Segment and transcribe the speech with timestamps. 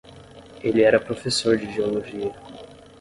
[0.63, 2.33] Ele era professor de geologia.